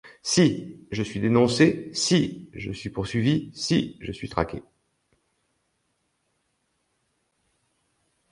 [0.23, 0.79] Si!
[0.89, 1.91] je suis dénoncé!
[1.93, 2.49] si!
[2.53, 3.51] je suis poursuivi!
[3.53, 3.97] si!
[4.01, 4.63] je suis traqué!